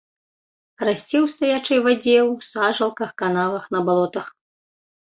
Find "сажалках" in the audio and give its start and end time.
2.55-3.09